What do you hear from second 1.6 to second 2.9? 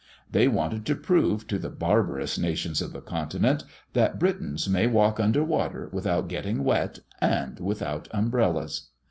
barbarous nations